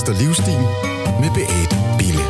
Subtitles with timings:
[0.00, 0.60] Vester Livsstil
[1.20, 2.24] med Beate Bille.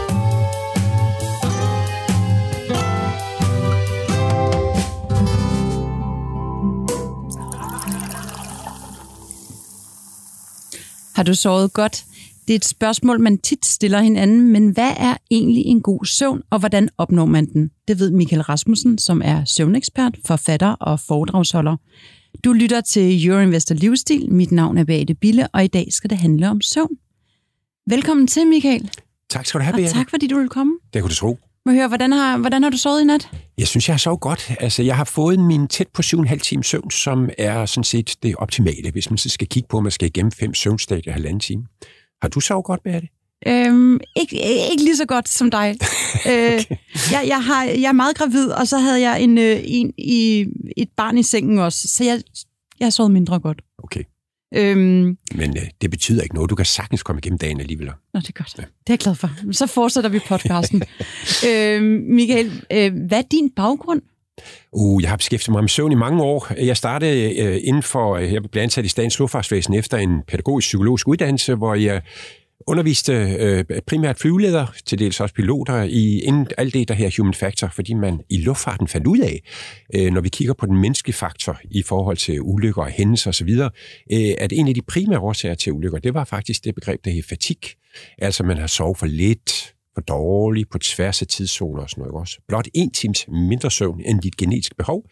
[11.15, 12.05] Har du sovet godt?
[12.49, 16.43] Det er et spørgsmål, man tit stiller hinanden, men hvad er egentlig en god søvn,
[16.51, 17.71] og hvordan opnår man den?
[17.89, 21.77] Det ved Michael Rasmussen, som er søvnekspert, forfatter og foredragsholder.
[22.45, 24.33] Du lytter til Euroinvestor Livsstil.
[24.33, 26.97] Mit navn er Beate Bille, og i dag skal det handle om søvn.
[27.91, 28.91] Velkommen til, Michael.
[29.31, 29.93] Tak skal du have, Beate.
[29.93, 30.73] tak, fordi du vil komme.
[30.95, 31.39] Det kunne du tro.
[31.67, 33.29] Må høre, hvordan har, hvordan har du sovet i nat?
[33.59, 34.53] Jeg synes, jeg har sovet godt.
[34.61, 38.37] Altså, jeg har fået min tæt på 7,5 times søvn, som er sådan set det
[38.37, 41.63] optimale, hvis man så skal kigge på, at man skal igennem fem søvnstadier halvanden time.
[42.23, 43.09] Har du sovet godt, Beate?
[43.47, 44.37] Øhm, ikke,
[44.73, 45.77] ikke lige så godt som dig.
[46.33, 46.65] øh,
[47.13, 50.47] jeg, jeg, har, jeg er meget gravid, og så havde jeg en, øh, en i,
[50.77, 52.23] et barn i sengen også, så jeg,
[52.81, 53.63] jeg har sovet mindre godt.
[53.79, 54.05] Okay.
[54.55, 56.51] Øhm, Men øh, det betyder ikke noget.
[56.51, 57.87] Du kan sagtens komme igennem dagen alligevel.
[57.87, 58.57] Nå, det er godt.
[58.57, 59.31] Det er jeg glad for.
[59.53, 60.83] Så fortsætter vi podcasten.
[61.49, 64.03] øhm, Michael, øh, hvad er din baggrund?
[64.73, 66.47] Uh, jeg har beskæftiget mig med søvn i mange år.
[66.59, 70.67] Jeg startede øh, inden for, øh, jeg blev ansat i Statens Luftfartsvæsen efter en pædagogisk
[70.67, 72.03] psykologisk uddannelse, hvor jeg
[72.71, 77.35] underviste øh, primært flyveledere, til dels også piloter, i inden alt det, der her human
[77.35, 79.43] factor, fordi man i luftfarten fandt ud af,
[79.95, 83.49] øh, når vi kigger på den menneskelige faktor i forhold til ulykker og hændelser osv.,
[84.13, 87.11] øh, at en af de primære årsager til ulykker, det var faktisk det begreb, der
[87.11, 87.57] hedder fatig.
[88.19, 92.21] Altså man har sovet for lidt, for dårligt, på tværs af tidszoner og sådan noget
[92.21, 92.39] også.
[92.49, 95.05] Blot en times mindre søvn end dit genetiske behov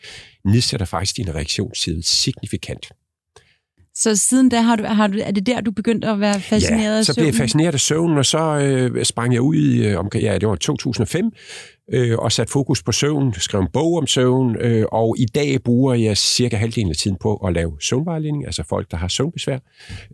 [0.45, 2.93] nedsætter faktisk din reaktionstid signifikant.
[3.99, 6.93] Så siden da har du, har du, er det der, du begyndte at være fascineret
[6.93, 7.43] ja, af så blev jeg søvnen?
[7.43, 10.55] fascineret af søvn, og så øh, sprang jeg ud i, øh, om, ja, det var
[10.55, 11.31] 2005,
[11.93, 15.63] øh, og satte fokus på søvn, skrev en bog om søvn, øh, og i dag
[15.63, 19.59] bruger jeg cirka halvdelen af tiden på at lave søvnvejledning, altså folk, der har søvnbesvær,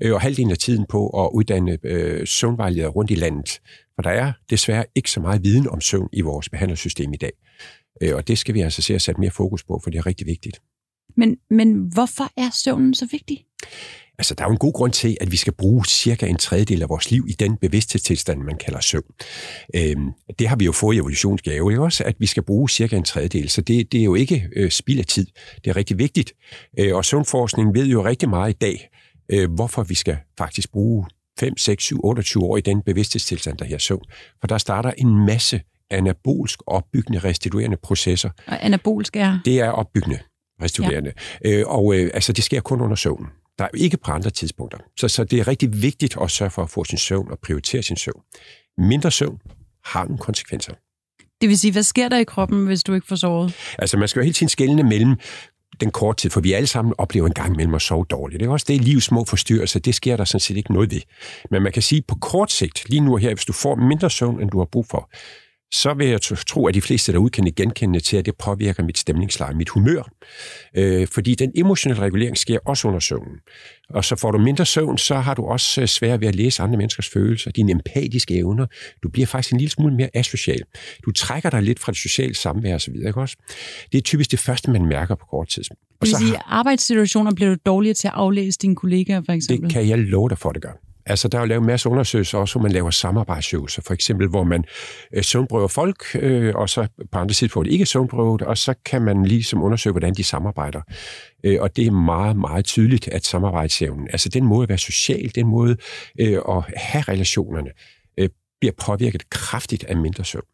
[0.03, 3.61] øh, og halvdelen af tiden på at uddanne øh, søvnvejledere rundt i landet.
[3.95, 7.33] For der er desværre ikke så meget viden om søvn i vores behandlersystem i dag.
[8.03, 10.07] Øh, og det skal vi altså se at sætte mere fokus på, for det er
[10.07, 10.61] rigtig vigtigt.
[11.17, 13.45] Men, men hvorfor er søvnen så vigtig?
[14.19, 16.83] Altså, der er jo en god grund til, at vi skal bruge cirka en tredjedel
[16.83, 19.05] af vores liv i den bevidsthedstilstand, man kalder søvn.
[19.77, 22.05] Øhm, det har vi jo fået i evolutionsgave, ikke også?
[22.05, 23.51] At vi skal bruge cirka en tredjedel.
[23.51, 25.27] Så det, det er jo ikke øh, spild af tid.
[25.65, 26.33] Det er rigtig vigtigt.
[26.79, 28.89] Øh, og søvnforskningen ved jo rigtig meget i dag,
[29.29, 31.07] øh, hvorfor vi skal faktisk bruge
[31.41, 34.05] 5, 6, 7, 28 år i den bevidsthedstilstand, der her søvn.
[34.41, 35.61] For der starter en masse
[35.91, 38.31] anabolsk opbyggende, restituerende processer.
[38.47, 39.39] Og anabolsk er...
[39.45, 40.19] Det er opbyggende,
[40.63, 41.13] restituerende.
[41.45, 41.51] Ja.
[41.51, 43.27] Øh, og øh, altså, det sker kun under søvn.
[43.59, 44.79] Der er ikke på andre tidspunkter.
[44.97, 47.83] Så, så det er rigtig vigtigt at sørge for at få sin søvn og prioritere
[47.83, 48.21] sin søvn.
[48.79, 49.39] Mindre søvn
[49.85, 50.73] har nogle konsekvenser.
[51.41, 53.55] Det vil sige, hvad sker der i kroppen, hvis du ikke får sovet?
[53.79, 55.17] Altså, man skal jo hele tiden skelne mellem
[55.81, 58.41] den korte tid, for vi alle sammen oplever en gang imellem at sove dårligt.
[58.41, 61.01] Det er også det, livs små forstyrrelser, det sker der sådan set ikke noget ved.
[61.51, 64.41] Men man kan sige, på kort sigt, lige nu her, hvis du får mindre søvn,
[64.41, 65.11] end du har brug for,
[65.75, 68.99] så vil jeg tro, at de fleste derude kan genkende til, at det påvirker mit
[68.99, 70.03] stemningsleje, mit humør.
[70.77, 73.37] Øh, fordi den emotionelle regulering sker også under søvnen.
[73.91, 76.77] Og så får du mindre søvn, så har du også svært ved at læse andre
[76.77, 78.67] menneskers følelser, dine empatiske evner.
[79.03, 80.63] Du bliver faktisk en lille smule mere asocial.
[81.05, 82.95] Du trækker dig lidt fra det sociale samvær osv.
[82.95, 83.37] Ikke også?
[83.93, 85.65] Det er typisk det første, man mærker på kort tid.
[85.71, 89.23] Og Det vil så sige, at arbejdssituationer bliver du dårligere til at aflæse dine kollegaer,
[89.27, 89.69] for eksempel?
[89.69, 90.94] det kan jeg love dig for, det gør.
[91.07, 93.83] Altså, der er jo lavet en masse undersøgelser også, hvor man laver samarbejdsøvelser.
[93.83, 94.65] For eksempel, hvor man
[95.15, 99.25] øh, søvnprøver folk, øh, og så på andre tidspunkter ikke søvnprøvet, og så kan man
[99.25, 100.81] ligesom undersøge, hvordan de samarbejder.
[101.45, 105.33] Øh, og det er meget, meget tydeligt, at samarbejdsevnen, altså den måde at være social,
[105.35, 105.77] den måde
[106.21, 107.71] øh, at have relationerne,
[108.19, 108.29] øh,
[108.61, 110.45] bliver påvirket kraftigt af mindre søvn.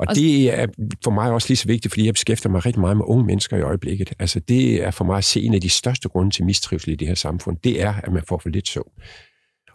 [0.00, 0.66] Og det er
[1.04, 3.56] for mig også lige så vigtigt, fordi jeg beskæftiger mig rigtig meget med unge mennesker
[3.56, 4.12] i øjeblikket.
[4.18, 6.96] Altså det er for mig at se en af de største grunde til mistrivsel i
[6.96, 8.92] det her samfund, det er, at man får for lidt søvn.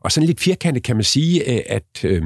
[0.06, 2.22] Og sådan lidt firkantet kan man sige, øh, at øh,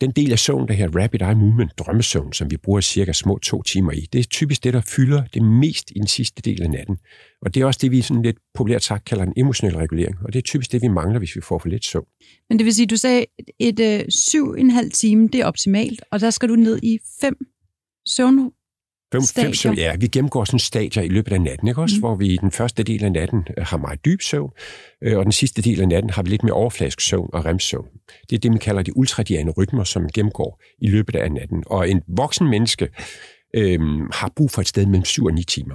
[0.00, 3.38] den del af søvn, der her rapid eye movement, drømmesøvn, som vi bruger cirka små
[3.38, 6.62] to timer i, det er typisk det, der fylder det mest i den sidste del
[6.62, 6.96] af natten.
[7.42, 10.16] Og det er også det, vi sådan lidt populært sagt kalder en emotionel regulering.
[10.24, 12.06] Og det er typisk det, vi mangler, hvis vi får for lidt søvn.
[12.48, 13.26] Men det vil sige, du sagde,
[13.58, 16.98] et øh, syv en halv time, det er optimalt, og der skal du ned i
[17.20, 17.36] fem
[18.08, 18.52] søvn.
[19.14, 19.54] Fem, Stadier.
[19.62, 21.96] fem ja, vi gennemgår sådan stadier i løbet af natten, ikke også?
[21.96, 22.00] Mm.
[22.00, 24.50] Hvor vi i den første del af natten øh, har meget dyb søvn,
[25.02, 27.86] øh, og den sidste del af natten har vi lidt mere overfladisk søvn og remsøvn.
[28.30, 31.64] Det er det, man kalder de ultradiane rytmer, som gennemgår i løbet af natten.
[31.66, 32.88] Og en voksen menneske
[33.56, 33.80] øh,
[34.12, 35.74] har brug for et sted mellem 7 og 9 timer.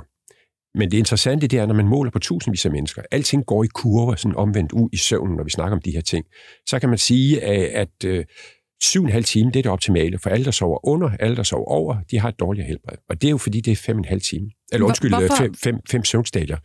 [0.77, 3.67] Men det interessante det er, når man måler på tusindvis af mennesker, alting går i
[3.67, 6.25] kurver, sådan omvendt ud i søvnen, når vi snakker om de her ting,
[6.65, 8.27] så kan man sige, at, at
[8.79, 11.09] øh, syv og en halv time, det er det optimale, for alle, der sover under,
[11.19, 12.97] alle, der sover over, de har et dårligere helbred.
[13.09, 14.49] Og det er jo fordi, det er fem og en halv time.
[14.71, 15.35] Eller undskyld, hvorfor?
[15.35, 16.57] fem, fem, fem søvnstadier.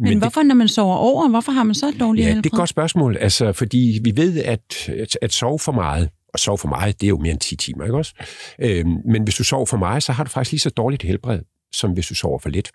[0.00, 2.42] Men, Men hvorfor, når man sover over, hvorfor har man så et dårligt Ja, helbred?
[2.42, 3.16] det er et godt spørgsmål.
[3.16, 7.06] Altså, fordi vi ved, at, at, at sove for meget, og sove for meget, det
[7.06, 8.14] er jo mere end 10 timer, ikke også?
[8.58, 11.40] Øhm, men hvis du sover for meget, så har du faktisk lige så dårligt helbred,
[11.72, 12.70] som hvis du sover for lidt.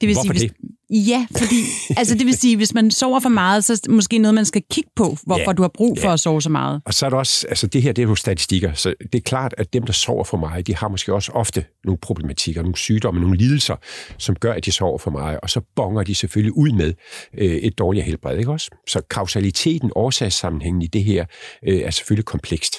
[0.00, 1.56] Det vil Hvorfor sige, hvis, Ja, fordi
[2.00, 4.44] altså det vil sige, hvis man sover for meget, så er det måske noget, man
[4.44, 6.12] skal kigge på, hvorfor Ja, du har brug for ja.
[6.12, 6.80] at sove så meget.
[6.84, 9.22] Og så er der også, altså det her, det er jo statistikker, så det er
[9.22, 12.76] klart, at dem, der sover for meget, de har måske også ofte nogle problematikker, nogle
[12.76, 13.76] sygdomme, nogle lidelser,
[14.18, 16.94] som gør, at de sover for meget, og så bonger de selvfølgelig ud med
[17.38, 18.70] øh, et dårligt helbred, ikke også?
[18.88, 21.24] Så kausaliteten, årsagssammenhængen i det her,
[21.68, 22.74] øh, er selvfølgelig komplekst.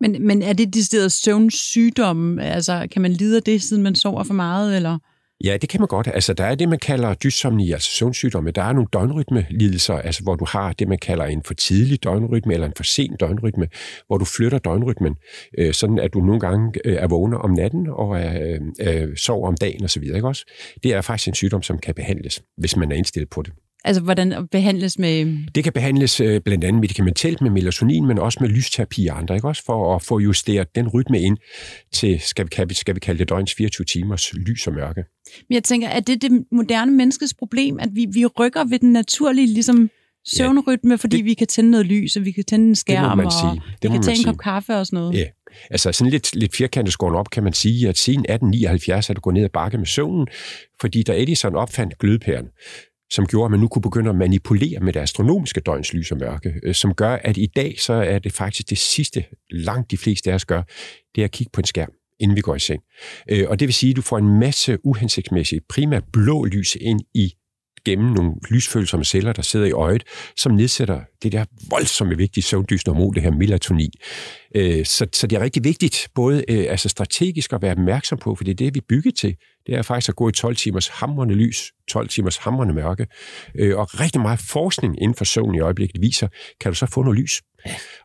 [0.00, 2.44] Men, men er det de steder søvnsygdomme?
[2.44, 4.76] Altså, kan man lide af det, siden man sover for meget?
[4.76, 4.98] Eller?
[5.44, 6.08] Ja, det kan man godt.
[6.14, 8.50] Altså, der er det, man kalder dysomni, altså søvnsygdomme.
[8.50, 12.54] Der er nogle døgnrytmelidelser, altså, hvor du har det, man kalder en for tidlig døgnrytme
[12.54, 13.68] eller en for sen døgnrytme,
[14.06, 15.16] hvor du flytter døgnrytmen,
[15.58, 19.16] øh, sådan at du nogle gange øh, er vågner om natten og er, øh, øh
[19.16, 20.02] sover om dagen osv.
[20.02, 20.44] Ikke også?
[20.82, 23.52] Det er faktisk en sygdom, som kan behandles, hvis man er indstillet på det.
[23.84, 25.38] Altså, hvordan behandles med...
[25.54, 29.34] Det kan behandles øh, blandt andet medicamentellt med melatonin, men også med lysterapi og andre,
[29.34, 29.62] ikke også?
[29.66, 31.36] For at få justeret den rytme ind
[31.92, 35.04] til, skal vi, kalde- skal vi kalde det døgns 24 timers lys og mørke.
[35.48, 38.92] Men jeg tænker, er det det moderne menneskes problem, at vi, vi rykker ved den
[38.92, 39.90] naturlige ligesom,
[40.28, 43.32] søvnrytme, fordi det- vi kan tænde noget lys, og vi kan tænde en skærm, og
[43.32, 43.52] sige.
[43.52, 45.14] vi Det kan må man tage en kop kaffe og sådan noget.
[45.18, 45.24] Ja,
[45.70, 49.22] altså sådan lidt, lidt firkantet skåret op, kan man sige, at siden 1879 er det
[49.22, 50.26] gået ned ad bakke med søvnen,
[50.80, 52.46] fordi da Edison opfandt glødepæren,
[53.10, 56.18] som gjorde, at man nu kunne begynde at manipulere med det astronomiske døgns lys og
[56.18, 59.96] mørke, øh, som gør, at i dag så er det faktisk det sidste, langt de
[59.96, 60.62] fleste af os gør,
[61.14, 62.82] det er at kigge på en skærm inden vi går i seng.
[63.30, 67.00] Øh, og det vil sige, at du får en masse uhensigtsmæssigt, primært blå lys ind
[67.14, 67.32] i
[67.86, 70.02] gennem nogle lysfølsomme celler, der sidder i øjet,
[70.36, 73.90] som nedsætter det der voldsomme vigtige søvndysende hormon, det her melatonin.
[74.54, 78.34] Øh, Så, så det er rigtig vigtigt, både øh, altså strategisk at være opmærksom på,
[78.34, 79.34] for det er det, vi er bygget til.
[79.66, 83.06] Det er faktisk at gå i 12 timers hamrende lys, 12 timers hamrende mørke.
[83.58, 86.28] Øh, Og rigtig meget forskning inden for søvn i øjeblikket viser,
[86.60, 87.42] kan du så få noget lys.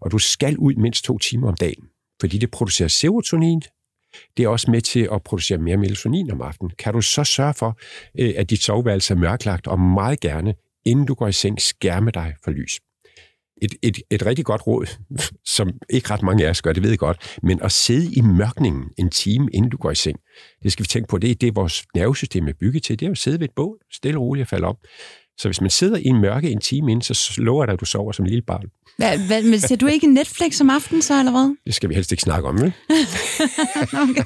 [0.01, 1.83] Og du skal ud mindst to timer om dagen,
[2.21, 3.61] fordi det producerer serotonin,
[4.37, 6.71] det er også med til at producere mere melatonin om aftenen.
[6.79, 7.79] Kan du så sørge for,
[8.19, 10.53] øh, at dit soveværelse er mørklagt, og meget gerne,
[10.85, 12.79] inden du går i seng, skærme dig for lys.
[13.61, 14.85] Et, et, et rigtig godt råd,
[15.55, 18.21] som ikke ret mange af os gør, det ved jeg godt, men at sidde i
[18.21, 20.19] mørkningen en time, inden du går i seng,
[20.63, 23.11] det skal vi tænke på, det er det, vores nervesystem er bygget til, det er
[23.11, 24.77] at sidde ved et bål, stille og roligt og falde om.
[25.41, 27.85] Så hvis man sidder i en mørke en time inden, så lover dig, at du
[27.85, 28.63] sover som lille barn.
[28.97, 31.55] Hvad, hvad, men ser du ikke Netflix om aftenen så, eller hvad?
[31.65, 32.73] Det skal vi helst ikke snakke om, vel?
[34.09, 34.23] okay.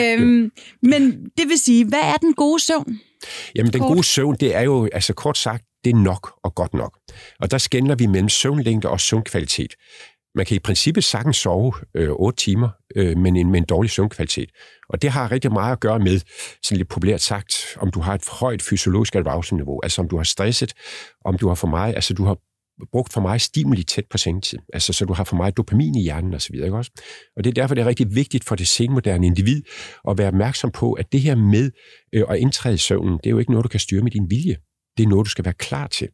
[0.00, 0.50] øhm,
[0.82, 1.02] men
[1.38, 3.00] det vil sige, hvad er den gode søvn?
[3.54, 3.88] Jamen, den Kort.
[3.88, 6.98] gode søvn, det er jo, altså kort sagt, det er nok og godt nok.
[7.40, 9.74] Og der skændler vi mellem søvnlængde og søvnkvalitet.
[10.38, 13.90] Man kan i princippet sagtens sove øh, 8 timer, øh, men en, med en dårlig
[13.90, 14.50] søvnkvalitet.
[14.88, 16.20] Og det har rigtig meget at gøre med,
[16.62, 20.24] sådan lidt populært sagt, om du har et højt fysiologisk arousal-niveau, altså om du har
[20.24, 20.72] stresset,
[21.24, 22.36] om du har for meget, altså du har
[22.92, 26.02] brugt for meget stimuli tæt på sengetid, altså så du har for meget dopamin i
[26.02, 26.54] hjernen osv.
[26.54, 26.90] Ikke også?
[27.36, 29.62] Og det er derfor, det er rigtig vigtigt for det senmoderne individ
[30.08, 31.70] at være opmærksom på, at det her med
[32.14, 34.30] øh, at indtræde i søvnen, det er jo ikke noget, du kan styre med din
[34.30, 34.56] vilje.
[34.96, 36.08] Det er noget, du skal være klar til.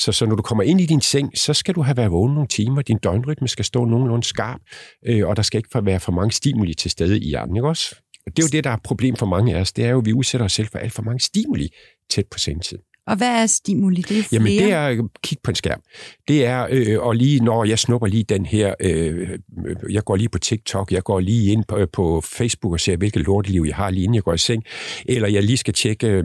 [0.00, 2.34] Så, så når du kommer ind i din seng, så skal du have været vågen
[2.34, 4.60] nogle timer, din døgnrytme skal stå nogenlunde skarp,
[5.06, 7.96] øh, og der skal ikke være for mange stimuli til stede i hjernen, ikke også?
[8.26, 9.90] Og det er jo det, der er et problem for mange af os, det er
[9.90, 11.68] jo, at vi udsætter os selv for alt for mange stimuli
[12.10, 12.78] tæt på sengetid.
[13.06, 14.00] Og hvad er stimuli?
[14.00, 14.42] Det er flere.
[14.42, 15.80] Jamen, det er at kigge på en skærm.
[16.28, 19.30] Det er, øh, og lige når jeg snupper lige den her, øh,
[19.66, 22.96] øh, jeg går lige på TikTok, jeg går lige ind på, på Facebook og ser,
[22.96, 24.62] hvilket lorteliv jeg har lige inden jeg går i seng,
[25.08, 26.24] eller jeg lige skal tjekke øh,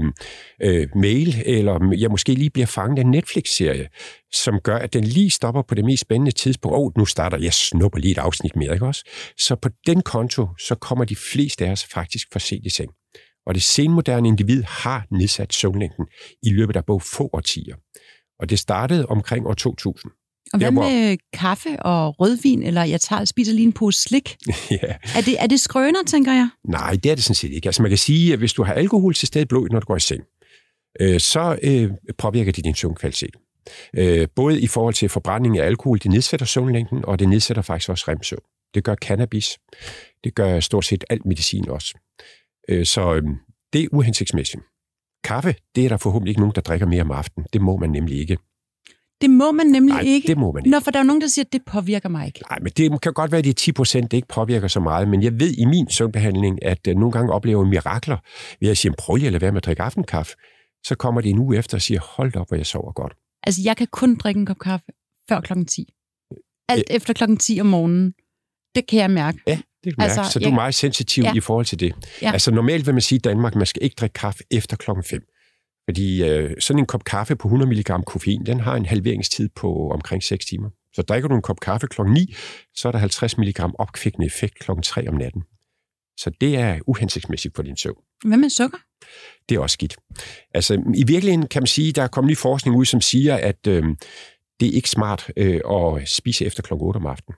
[0.64, 3.88] øh, mail, eller jeg måske lige bliver fanget af en Netflix-serie,
[4.34, 6.76] som gør, at den lige stopper på det mest spændende tidspunkt.
[6.76, 9.04] Åh, oh, nu starter jeg snupper lige et afsnit mere, ikke også?
[9.38, 12.90] Så på den konto, så kommer de fleste af os faktisk for sent i seng.
[13.50, 16.06] Og det senmoderne individ har nedsat søvnlængden
[16.44, 17.76] i løbet af både få årtier.
[18.40, 20.12] Og det startede omkring år 2000.
[20.54, 24.38] og hvad med kaffe og rødvin, eller jeg tager, spiser lige en pose slik?
[24.72, 24.96] ja.
[25.16, 26.50] Er det, er det skrøner, tænker jeg?
[26.68, 27.68] Nej, det er det sådan set ikke.
[27.68, 29.86] Altså man kan sige, at hvis du har alkohol til stede i blodet, når du
[29.86, 30.24] går i seng,
[31.02, 33.36] øh, så øh, påvirker det din søvnkvalitet.
[33.96, 37.90] Øh, både i forhold til forbrænding af alkohol, det nedsætter søvnlængden, og det nedsætter faktisk
[37.90, 38.44] også remsøvn.
[38.74, 39.58] Det gør cannabis.
[40.24, 41.94] Det gør stort set alt medicin også.
[42.70, 43.24] Øh, så øh,
[43.74, 44.64] det er uhensigtsmæssigt.
[45.24, 47.48] Kaffe, det er der forhåbentlig ikke nogen, der drikker mere om aftenen.
[47.54, 48.38] Det må man nemlig ikke.
[49.22, 50.28] Det må man nemlig Nej, ikke.
[50.28, 50.70] det må man ikke.
[50.70, 52.40] Nå, for der er nogen, der siger, at det påvirker mig ikke.
[52.50, 55.24] Nej, men det kan godt være, at de 10 procent ikke påvirker så meget, men
[55.24, 58.18] jeg ved i min søvnbehandling, at uh, nogle gange oplever jeg mirakler
[58.60, 60.36] ved at sige, prøv lige at lade være med at drikke aftenkaffe.
[60.86, 63.14] Så kommer det en uge efter og siger, hold op, hvor jeg sover godt.
[63.44, 64.86] Altså, jeg kan kun drikke en kop kaffe
[65.30, 65.94] før klokken 10.
[66.70, 68.14] Alt efter klokken 10 om morgenen.
[68.76, 69.40] Det kan jeg mærke.
[69.48, 71.34] Ja, det kan Altså, så du er meget sensitiv ja.
[71.36, 71.94] i forhold til det.
[72.22, 72.32] Ja.
[72.32, 75.22] Altså normalt vil man sige i Danmark, man skal ikke drikke kaffe efter klokken 5.
[75.90, 79.90] Fordi øh, sådan en kop kaffe på 100 mg koffein, den har en halveringstid på
[79.90, 80.70] omkring 6 timer.
[80.96, 82.34] Så drikker du en kop kaffe klokken 9,
[82.76, 85.42] så er der 50 mg opkvikkende effekt klokken 3 om natten.
[86.18, 87.98] Så det er uhensigtsmæssigt for din søvn.
[88.26, 88.78] Hvad med sukker?
[89.50, 89.98] Det er også skidt.
[90.54, 93.68] Altså, i virkeligheden kan man sige, der er kommet ny forskning ud, som siger, at
[93.68, 93.84] øh,
[94.60, 96.74] det er ikke smart øh, at spise efter kl.
[96.74, 97.36] 8 om aftenen.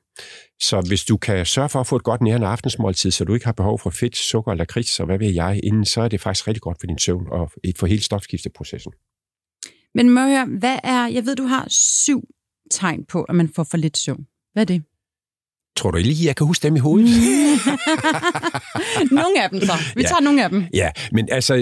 [0.61, 3.45] Så hvis du kan sørge for at få et godt nærende aftensmåltid, så du ikke
[3.45, 6.21] har behov for fedt, sukker eller krids, og hvad ved jeg, inden, så er det
[6.21, 8.91] faktisk rigtig godt for din søvn og for hele stofskifteprocessen.
[9.95, 12.23] Men må jeg høre, hvad er, jeg ved, du har syv
[12.71, 14.25] tegn på, at man får for lidt søvn.
[14.53, 14.83] Hvad er det?
[15.75, 17.09] Tror du lige, jeg kan huske dem i hovedet?
[19.11, 19.73] nogle af dem så.
[19.95, 20.07] Vi ja.
[20.07, 20.65] tager nogle af dem.
[20.73, 21.53] Ja, men altså,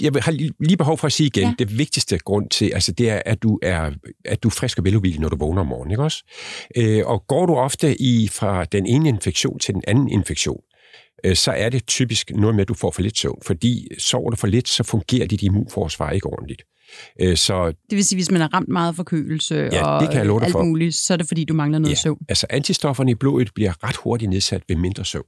[0.00, 0.32] jeg har
[0.64, 1.54] lige behov for at sige igen, ja.
[1.58, 3.90] det vigtigste grund til, altså det er, at du er,
[4.24, 6.24] at du er frisk og veludvildet, når du vågner om morgenen, ikke også?
[6.76, 10.60] Øh, og går du ofte i fra den ene infektion til den anden infektion,
[11.24, 13.38] øh, så er det typisk noget med, at du får for lidt søvn.
[13.46, 16.62] Fordi sover du for lidt, så fungerer dit immunforsvar ikke ordentligt.
[17.20, 20.26] Øh, så, det vil sige, hvis man har ramt meget forkølelse ja, og det kan
[20.26, 20.64] jeg alt for.
[20.64, 22.18] muligt, så er det fordi, du mangler noget ja, søvn.
[22.28, 25.24] Altså antistofferne i blodet bliver ret hurtigt nedsat ved mindre søvn.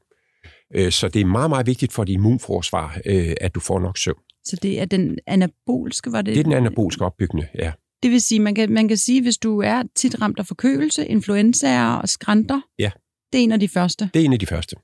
[0.75, 3.99] Øh, så det er meget, meget vigtigt for dit immunforsvar, øh, at du får nok
[3.99, 4.19] søvn.
[4.45, 6.35] Så det er den anabolske, var det?
[6.35, 7.73] Det er den anabolske opbyggende, ja.
[8.03, 11.07] Det vil sige, man kan, man kan sige, hvis du er tit ramt af forkølelse,
[11.07, 12.91] influenzaer og skrænter, ja.
[13.33, 14.11] det er en af de første.
[14.15, 14.77] Det er en af de første.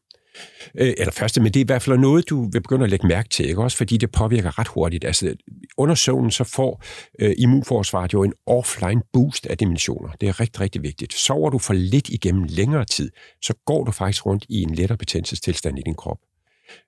[0.74, 3.06] Øh, eller første, men det er i hvert fald noget, du vil begynde at lægge
[3.06, 3.62] mærke til, ikke?
[3.62, 5.04] også fordi det påvirker ret hurtigt.
[5.04, 5.34] Altså,
[5.76, 6.82] under søvnen så får
[7.18, 10.08] øh, immunforsvaret jo en offline boost af dimensioner.
[10.20, 11.12] Det er rigtig, rigtig vigtigt.
[11.12, 13.10] Sover du for lidt igennem længere tid,
[13.42, 16.18] så går du faktisk rundt i en lettere betændelsestilstand i din krop.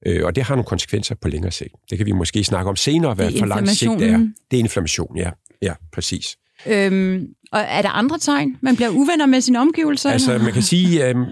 [0.06, 1.74] Øh, og det har nogle konsekvenser på længere sigt.
[1.90, 4.18] Det kan vi måske snakke om senere, hvad for lang sigt det er.
[4.50, 5.30] Det er inflammation, ja.
[5.62, 6.36] Ja, præcis.
[6.66, 8.56] Øhm, og er der andre tegn?
[8.62, 10.10] Man bliver uvenner med sine omgivelser?
[10.10, 11.24] Altså, man kan sige, øhm,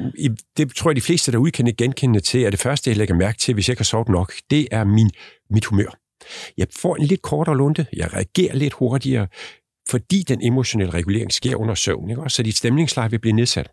[0.57, 3.39] det tror jeg, de fleste derude kan genkende til, at det første, jeg lægger mærke
[3.39, 5.11] til, hvis jeg ikke har sovet nok, det er min,
[5.51, 5.99] mit humør.
[6.57, 9.27] Jeg får en lidt kortere lunte, jeg reagerer lidt hurtigere,
[9.89, 12.23] fordi den emotionelle regulering sker under søvn, ikke?
[12.29, 13.69] så dit stemningsleje vil blive nedsat.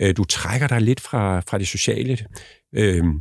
[0.00, 2.18] Øh, du trækker dig lidt fra, fra det sociale.
[2.74, 3.20] Øhm,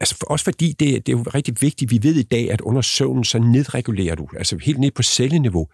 [0.00, 2.60] Altså for, også fordi det, det er jo rigtig vigtigt, vi ved i dag, at
[2.60, 5.68] under søvnen, så nedregulerer du, altså helt ned på celleniveau,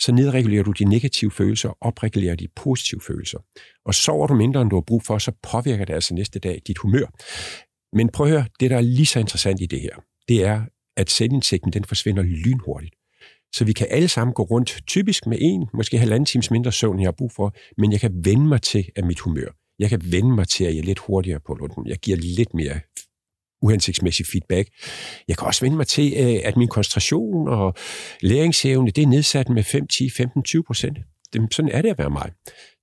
[0.00, 3.38] så nedregulerer du de negative følelser og opregulerer de positive følelser.
[3.84, 6.62] Og sover du mindre, end du har brug for, så påvirker det altså næste dag
[6.66, 7.06] dit humør.
[7.96, 9.96] Men prøv at høre, det der er lige så interessant i det her,
[10.28, 10.62] det er,
[10.96, 12.94] at selvindsigten den forsvinder lynhurtigt.
[13.54, 17.00] Så vi kan alle sammen gå rundt, typisk med en, måske halvanden times mindre søvn,
[17.00, 19.48] jeg har brug for, men jeg kan vende mig til at mit humør.
[19.78, 21.86] Jeg kan vende mig til, at jeg er lidt hurtigere på lunden.
[21.86, 22.80] Jeg giver lidt mere
[23.62, 24.68] uhensigtsmæssig feedback.
[25.28, 27.74] Jeg kan også vende mig til, øh, at min koncentration og
[28.20, 30.98] læringsevne, det er nedsat med 5, 10, 15, 20 procent.
[31.50, 32.30] Sådan er det at være mig.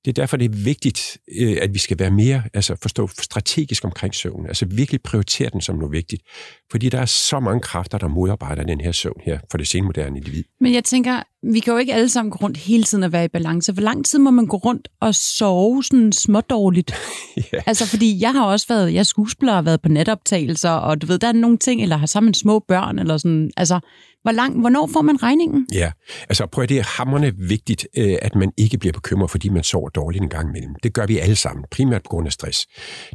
[0.06, 3.86] Det er derfor, det er vigtigt, øh, at vi skal være mere, altså forstå strategisk
[3.86, 4.48] omkring søvn.
[4.48, 6.24] Altså virkelig prioritere den som noget vigtigt.
[6.72, 10.18] Fordi der er så mange kræfter, der modarbejder den her søvn her for det senmoderne
[10.18, 10.44] individ.
[10.60, 13.26] Men jeg tænker, vi kan jo ikke alle sammen gå rundt hele tiden og være
[13.26, 13.74] i balance.
[13.74, 16.92] Hvor lang tid må man gå rundt og sove sådan smådårligt?
[17.54, 17.60] ja.
[17.66, 21.08] Altså, fordi jeg har også været, jeg er skuespiller og været på netoptagelser, og du
[21.08, 23.80] ved, der er nogle ting, eller har sammen små børn, eller sådan, altså,
[24.28, 25.68] hvor lang, hvornår får man regningen?
[25.74, 25.92] Ja,
[26.30, 29.64] altså prøv at det er hammerne vigtigt, øh, at man ikke bliver bekymret, fordi man
[29.64, 30.76] sover dårligt en gang imellem.
[30.84, 32.66] Det gør vi alle sammen, primært på grund af stress.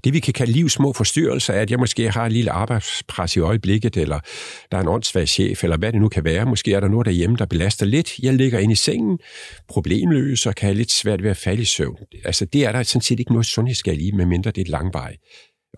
[0.04, 3.36] Det vi kan kalde livs små forstyrrelser er, at jeg måske har et lille arbejdspres
[3.36, 4.20] i øjeblikket, eller
[4.70, 6.46] der er en åndssvag chef, eller hvad det nu kan være.
[6.46, 8.11] Måske er der noget derhjemme, der belaster lidt.
[8.22, 9.18] Jeg ligger inde i sengen,
[9.68, 11.96] problemløs og kan have lidt svært ved at falde i søvn.
[12.24, 15.16] Altså det er der sådan set ikke noget sundhedsskal i, medmindre det er et langvej.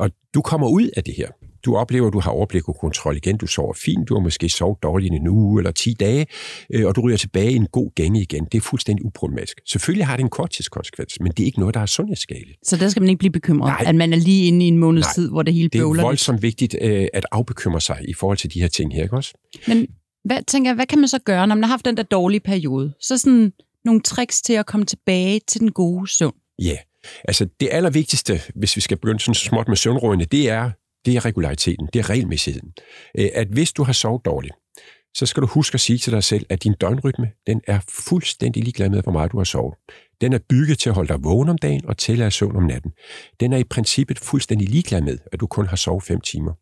[0.01, 1.29] Og du kommer ud af det her.
[1.65, 3.37] Du oplever, at du har overblik og kontrol igen.
[3.37, 4.09] Du sover fint.
[4.09, 6.27] Du har måske sovet dårligt i en uge eller 10 dage,
[6.75, 8.45] øh, og du ryger tilbage i en god gænge igen.
[8.53, 9.61] Det er fuldstændig uproblematisk.
[9.67, 12.59] Selvfølgelig har det en korttidskonsekvens, men det er ikke noget, der er sundhedsskadeligt.
[12.67, 13.85] Så der skal man ikke blive bekymret, Nej.
[13.87, 15.13] at man er lige inde i en måneds Nej.
[15.15, 16.43] tid, hvor det hele bøvler Det er voldsomt lidt.
[16.43, 19.33] vigtigt øh, at afbekymre sig i forhold til de her ting her, ikke også?
[19.69, 19.87] Men
[20.25, 22.41] hvad, tænker jeg, hvad kan man så gøre, når man har haft den der dårlige
[22.41, 22.95] periode?
[23.01, 23.53] Så sådan
[23.85, 26.35] nogle tricks til at komme tilbage til den gode søvn.
[26.59, 26.79] Ja, yeah.
[27.25, 30.71] altså det allervigtigste, hvis vi skal begynde sådan småt med søvnrådene, det er
[31.05, 32.73] det er regulariteten, det er regelmæssigheden.
[33.19, 34.55] Øh, at hvis du har sovet dårligt,
[35.15, 38.63] så skal du huske at sige til dig selv, at din døgnrytme, den er fuldstændig
[38.63, 39.75] ligeglad med, hvor meget du har sovet.
[40.21, 42.63] Den er bygget til at holde dig vågen om dagen og til at søvn om
[42.63, 42.93] natten.
[43.41, 46.53] Den er i princippet fuldstændig ligeglad med, at du kun har sovet 5 timer.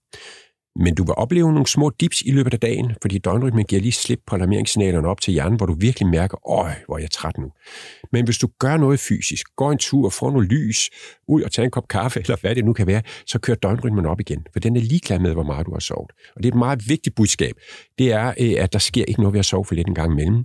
[0.77, 3.93] Men du vil opleve nogle små dips i løbet af dagen, fordi døgnrytmen giver lige
[3.93, 7.39] slip på alarmeringssignalerne op til hjernen, hvor du virkelig mærker, øj, hvor er jeg træt
[7.39, 7.51] nu.
[8.13, 10.91] Men hvis du gør noget fysisk, går en tur får noget lys,
[11.29, 14.07] ud og tager en kop kaffe, eller hvad det nu kan være, så kører døgnrytmen
[14.07, 16.11] op igen, for den er ligeglad med, hvor meget du har sovet.
[16.37, 17.55] Og det er et meget vigtigt budskab.
[17.99, 20.13] Det er, øh, at der sker ikke noget ved at sove for lidt en gang
[20.13, 20.45] imellem.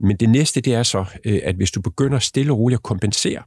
[0.00, 2.82] Men det næste, det er så, øh, at hvis du begynder stille og roligt at
[2.82, 3.42] kompensere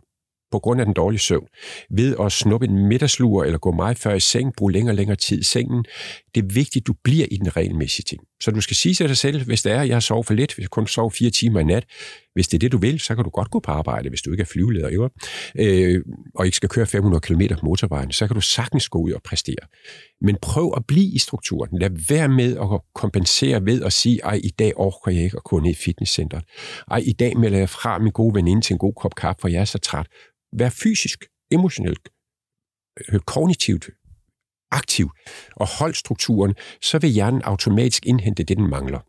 [0.52, 1.48] på grund af den dårlige søvn,
[1.90, 5.16] ved at snuppe en middagslur eller gå meget før i seng, bruge længere og længere
[5.16, 5.86] tid i sengen.
[6.36, 8.22] Det er vigtigt, at du bliver i den regelmæssige ting.
[8.42, 10.54] Så du skal sige til dig selv, hvis det er, at jeg sover for lidt,
[10.54, 11.86] hvis jeg kun sover fire timer i nat,
[12.34, 14.32] hvis det er det, du vil, så kan du godt gå på arbejde, hvis du
[14.32, 15.10] ikke er flyveleder, jo,
[15.60, 16.02] øh,
[16.36, 19.22] og ikke skal køre 500 km på motorvejen, så kan du sagtens gå ud og
[19.24, 19.66] præstere.
[20.22, 21.80] Men prøv at blive i strukturen.
[21.80, 25.44] Lad være med at kompensere ved at sige, ej, i dag orker jeg ikke at
[25.44, 26.44] gå ned i fitnesscenteret.
[26.92, 29.48] Ej, i dag melder jeg fra min gode veninde til en god kop kaffe, for
[29.48, 30.08] jeg er så træt.
[30.54, 32.10] Vær fysisk, emotionelt,
[33.10, 33.90] øh, kognitivt
[34.72, 35.10] aktiv
[35.56, 39.00] og hold strukturen, så vil hjernen automatisk indhente det, den mangler.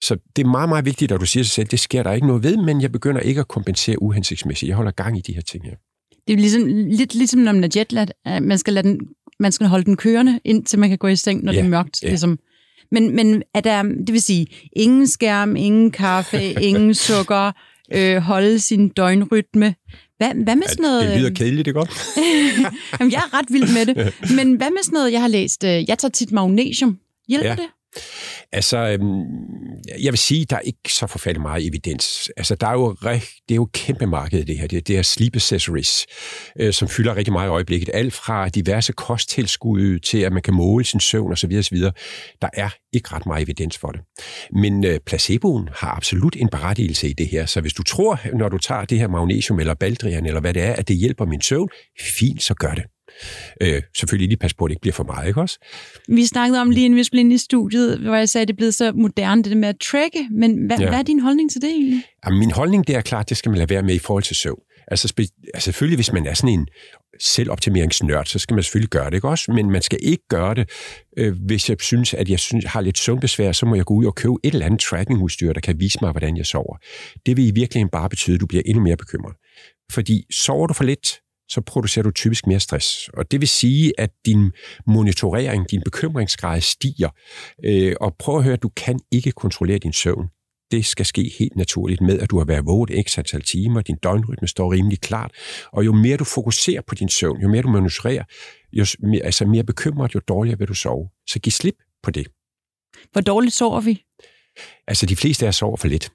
[0.00, 2.12] Så det er meget, meget vigtigt, at du siger til sig selv, det sker der
[2.12, 4.68] ikke noget ved, men jeg begynder ikke at kompensere uhensigtsmæssigt.
[4.68, 5.76] Jeg holder gang i de her ting her.
[6.26, 8.06] Det er ligesom, lidt ligesom når man er jetlag.
[8.42, 9.00] Man skal, lade den,
[9.40, 11.70] man skal holde den kørende, indtil man kan gå i seng, når ja, det er
[11.70, 12.02] mørkt.
[12.02, 12.08] Ja.
[12.08, 12.38] Ligesom.
[12.90, 17.52] Men, men er der, det vil sige, ingen skærm, ingen kaffe, ingen sukker,
[17.92, 19.74] øh, holde sin døgnrytme.
[20.18, 21.08] Hvad, hvad med sådan noget...
[21.08, 21.90] Det lyder kedeligt, det godt.
[23.00, 24.14] Jamen, jeg er ret vild med det.
[24.36, 25.64] Men hvad med sådan noget, jeg har læst?
[25.64, 26.98] Øh, jeg tager tit magnesium.
[27.28, 27.56] Hjælper ja.
[27.56, 27.68] det?
[28.52, 29.24] Altså, øhm,
[30.02, 32.30] jeg vil sige, der er ikke så forfærdelig meget evidens.
[32.36, 34.66] Altså, der er jo rigt, det er jo et kæmpe marked, det her.
[34.66, 36.06] Det, det er sleep accessories,
[36.60, 37.90] øh, som fylder rigtig meget i øjeblikket.
[37.94, 41.52] Alt fra diverse kosttilskud til, at man kan måle sin søvn osv.
[41.58, 41.78] osv.
[42.42, 44.00] Der er ikke ret meget evidens for det.
[44.52, 47.46] Men øh, placeboen har absolut en berettigelse i det her.
[47.46, 50.62] Så hvis du tror, når du tager det her magnesium eller baldrian eller hvad det
[50.62, 51.68] er, at det hjælper min søvn,
[52.00, 52.84] fint, så gør det.
[53.60, 55.58] Øh, selvfølgelig lige pas på, at det ikke bliver for meget, ikke også?
[56.08, 58.54] Vi snakkede om lige inden vi skulle ind i studiet, hvor jeg sagde, at det
[58.54, 60.28] er blevet så moderne, det med at tracke.
[60.30, 60.88] Men hvad, ja.
[60.88, 62.02] hvad er din holdning til det egentlig?
[62.26, 64.36] Jamen, min holdning, det er klart, det skal man lade være med i forhold til
[64.36, 64.60] søvn.
[64.90, 65.14] Altså,
[65.54, 66.68] altså selvfølgelig, hvis man er sådan en
[67.20, 69.52] selvoptimeringsnørd, så skal man selvfølgelig gøre det, ikke også?
[69.52, 70.70] Men man skal ikke gøre det,
[71.18, 74.04] øh, hvis jeg synes, at jeg synes, har lidt søvnbesvær, så må jeg gå ud
[74.04, 76.76] og købe et eller andet trackingudstyr, der kan vise mig, hvordan jeg sover.
[77.26, 79.34] Det vil i virkeligheden bare betyde, at du bliver endnu mere bekymret.
[79.92, 83.08] Fordi sover du for lidt, så producerer du typisk mere stress.
[83.08, 84.52] Og det vil sige, at din
[84.86, 87.08] monitorering, din bekymringsgrad stiger.
[87.64, 90.26] Øh, og prøv at høre, du kan ikke kontrollere din søvn.
[90.70, 93.96] Det skal ske helt naturligt med, at du har været våget x antal timer, din
[94.02, 95.30] døgnrytme står rimelig klart,
[95.72, 98.24] og jo mere du fokuserer på din søvn, jo mere du monitorerer,
[98.72, 101.08] jo mere, altså mere bekymret, jo dårligere vil du sove.
[101.28, 102.26] Så giv slip på det.
[103.12, 104.02] Hvor dårligt sover vi?
[104.88, 106.12] Altså, de fleste af os sover for lidt.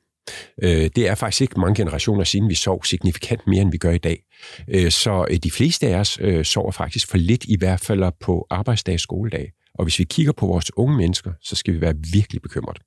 [0.64, 3.92] Øh, det er faktisk ikke mange generationer siden, vi sov signifikant mere, end vi gør
[3.92, 4.24] i dag.
[4.68, 8.12] Øh, så øh, de fleste af os øh, sover faktisk for lidt, i hvert fald
[8.20, 9.52] på arbejdsdag og skoledag.
[9.74, 12.78] Og hvis vi kigger på vores unge mennesker, så skal vi være virkelig bekymret.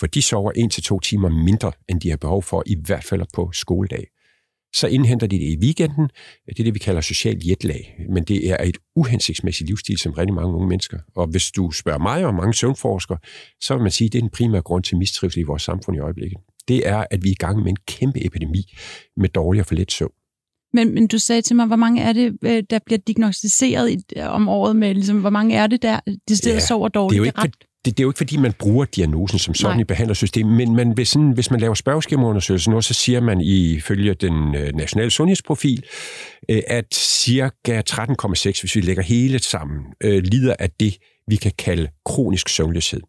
[0.00, 3.04] For de sover en til to timer mindre, end de har behov for, i hvert
[3.04, 4.06] fald på skoledag.
[4.74, 6.08] Så indhenter de det i weekenden.
[6.46, 8.06] Det er det, vi kalder social jetlag.
[8.10, 10.98] Men det er et uhensigtsmæssigt livsstil, som rigtig mange unge mennesker.
[11.16, 13.18] Og hvis du spørger mig og mange søvnforskere,
[13.60, 15.96] så vil man sige, at det er den primære grund til mistrivsel i vores samfund
[15.96, 16.38] i øjeblikket.
[16.68, 18.74] Det er, at vi er i gang med en kæmpe epidemi
[19.16, 20.12] med dårlig og for let søvn.
[20.72, 24.20] Men, men du sagde til mig, hvor mange er det, øh, der bliver diagnostiseret i,
[24.20, 27.22] om året med, ligesom, hvor mange er det, der de steder ja, sover dårligt?
[27.22, 29.54] Det er jo ikke, det det, det er jo ikke, fordi man bruger diagnosen som
[29.54, 29.80] sådan Nej.
[29.80, 34.14] i behandlersystemet, men man, hvis, sådan, hvis man laver spørgeskemaundersøgelser nu, så siger man ifølge
[34.14, 35.84] den øh, nationale sundhedsprofil,
[36.50, 40.96] øh, at cirka 13,6, hvis vi lægger hele sammen, øh, lider af det,
[41.28, 43.00] vi kan kalde kronisk søvnløshed.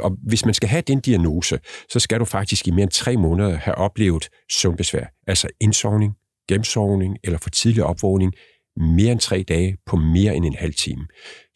[0.00, 3.16] Og hvis man skal have den diagnose, så skal du faktisk i mere end tre
[3.16, 6.12] måneder have oplevet søvnbesvær, altså indsovning,
[6.48, 8.32] gennemsovning eller for tidlig opvågning,
[8.76, 11.06] mere end tre dage på mere end en halv time.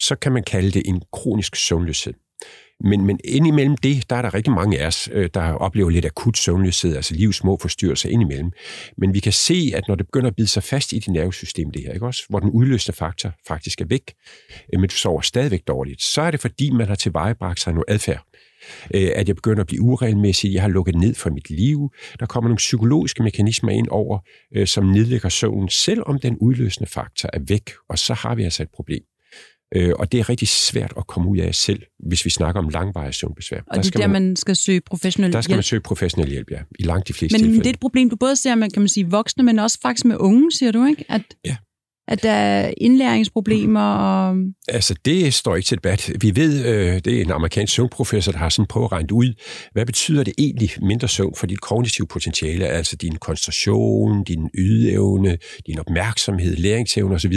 [0.01, 2.15] Så kan man kalde det en kronisk søvnløshed.
[2.81, 6.05] Men, men indimellem det, der er der rigtig mange af os, øh, der oplever lidt
[6.05, 8.53] akut søvnløshed, altså livs små forstyrrelser indimellem.
[8.99, 11.71] Men vi kan se, at når det begynder at bide sig fast i dit nervesystem,
[11.71, 12.25] det her, ikke også?
[12.29, 14.15] hvor den udløsende faktor faktisk er væk,
[14.75, 17.85] øh, men du sover stadigvæk dårligt, så er det fordi, man har tilvejebragt sig noget
[17.89, 18.25] adfærd
[18.95, 21.93] øh, at jeg begynder at blive uregelmæssig, jeg har lukket ned for mit liv.
[22.21, 24.19] Der kommer nogle psykologiske mekanismer ind over,
[24.65, 28.71] som nedlægger søvnen, selvom den udløsende faktor er væk, og så har vi altså et
[28.75, 29.03] problem.
[29.75, 32.69] Øh, og det er rigtig svært at komme ud af selv, hvis vi snakker om
[32.69, 33.61] langvarige søvnbesvær.
[33.67, 35.33] Og det er der, man, man skal søge professionel hjælp?
[35.33, 35.57] Der skal hjælp.
[35.57, 36.59] man søge professionel hjælp, ja.
[36.79, 37.53] I langt de fleste men, tilfælde.
[37.53, 39.79] Men det er et problem, du både ser med, kan man sige, voksne, men også
[39.83, 41.05] faktisk med unge, siger du, ikke?
[41.09, 41.57] At, ja
[42.09, 43.95] at der er indlæringsproblemer?
[43.95, 44.37] Og...
[44.69, 46.11] Altså, det står ikke til debat.
[46.21, 49.35] Vi ved, øh, det er en amerikansk søvnprofessor, der har sådan prøvet at regne ud,
[49.73, 55.39] hvad betyder det egentlig mindre søvn for dit kognitive potentiale, altså din koncentration, din ydeevne,
[55.67, 57.35] din opmærksomhed, læringsevne osv.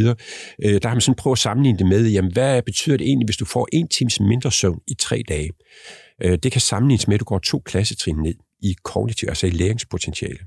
[0.65, 3.25] Øh, der har man sådan prøvet at sammenligne det med, jamen, hvad betyder det egentlig,
[3.25, 5.49] hvis du får en times mindre søvn i tre dage?
[6.23, 9.49] Øh, det kan sammenlignes med, at du går to klassetrin ned i kognitiv, altså i
[9.49, 10.39] læringspotentiale.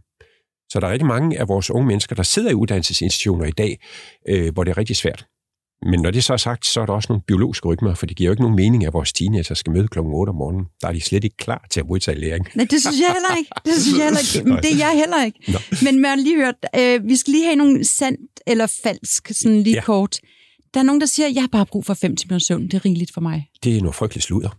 [0.72, 3.78] Så der er rigtig mange af vores unge mennesker, der sidder i uddannelsesinstitutioner i dag,
[4.28, 5.26] øh, hvor det er rigtig svært.
[5.90, 8.16] Men når det så er sagt, så er der også nogle biologiske rytmer, for det
[8.16, 10.64] giver jo ikke nogen mening, at vores teenager skal møde klokken 8 om morgenen.
[10.80, 12.48] Der er de slet ikke klar til at modtage læring.
[12.54, 13.50] Nej, det synes jeg heller ikke.
[13.64, 14.48] Det synes jeg heller ikke.
[14.50, 15.38] Men det er jeg heller ikke.
[15.52, 15.58] Nå.
[15.82, 19.74] Men man lige hørt, øh, vi skal lige have nogle sandt eller falsk, sådan lige
[19.74, 19.82] ja.
[19.82, 20.18] kort.
[20.74, 22.62] Der er nogen, der siger, at jeg har bare brug for 5 timer søvn.
[22.62, 23.48] Det er rigeligt for mig.
[23.64, 24.50] Det er noget frygteligt sludder.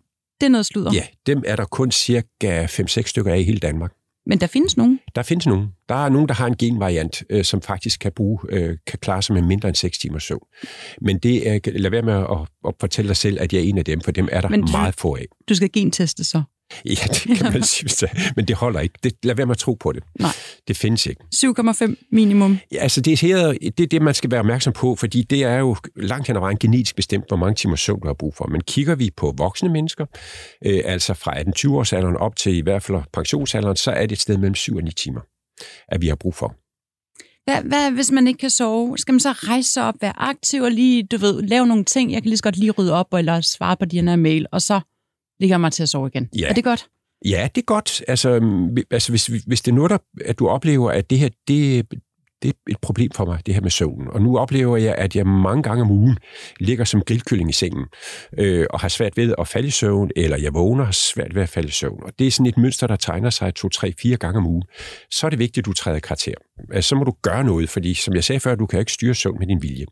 [0.41, 0.93] Det er noget sludder?
[0.93, 3.91] Ja, dem er der kun cirka 5-6 stykker af i hele Danmark.
[4.25, 4.99] Men der findes nogen?
[5.15, 5.67] Der findes nogen.
[5.89, 9.21] Der er nogen, der har en genvariant, øh, som faktisk kan, bruge, øh, kan klare
[9.21, 10.43] sig med mindre end 6 timer søvn.
[11.01, 13.77] Men det er, lad være med at, at fortælle dig selv, at jeg er en
[13.77, 15.25] af dem, for dem er der Men du, meget få af.
[15.49, 16.43] Du skal genteste så?
[16.85, 18.95] Ja, det kan man sige, men det holder ikke.
[19.03, 20.03] Det, lad være med at tro på det.
[20.19, 20.31] Nej.
[20.67, 21.21] Det findes ikke.
[21.35, 22.57] 7,5 minimum?
[22.71, 25.57] Ja, altså det, her, det er det, man skal være opmærksom på, fordi det er
[25.57, 28.47] jo langt hen ad vejen genetisk bestemt, hvor mange timer søvn du har brug for.
[28.47, 30.05] Men kigger vi på voksne mennesker,
[30.65, 34.11] øh, altså fra 18-20 års alderen op til i hvert fald pensionsalderen, så er det
[34.11, 35.21] et sted mellem 7 og 9 timer,
[35.87, 36.55] at vi har brug for.
[37.45, 38.97] Hvad, hvad, hvis man ikke kan sove?
[38.97, 42.11] Skal man så rejse sig op, være aktiv og lige, du ved, lave nogle ting?
[42.11, 44.61] Jeg kan lige så godt lige rydde op, eller svare på de her mail, og
[44.61, 44.81] så
[45.39, 46.29] ligger mig til at sove igen.
[46.39, 46.49] Ja.
[46.49, 46.87] Er det godt?
[47.25, 48.03] Ja, det er godt.
[48.07, 48.29] Altså,
[48.91, 51.87] altså hvis, hvis det er noget, der, at du oplever, at det her, det,
[52.43, 54.07] det er et problem for mig, det her med søvnen.
[54.07, 56.17] Og nu oplever jeg, at jeg mange gange om ugen
[56.59, 57.85] ligger som grillkylling i sengen,
[58.37, 61.35] øh, og har svært ved at falde i søvn, eller jeg vågner og har svært
[61.35, 62.03] ved at falde i søvn.
[62.03, 64.63] Og det er sådan et mønster, der tegner sig to, tre, fire gange om ugen.
[65.11, 66.33] Så er det vigtigt, at du træder karakter.
[66.73, 69.15] Altså, så må du gøre noget, fordi som jeg sagde før, du kan ikke styre
[69.15, 69.85] søvn med din vilje.